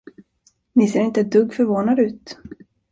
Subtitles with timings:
[0.75, 2.39] Ni ser inte ett dugg förvånad ut?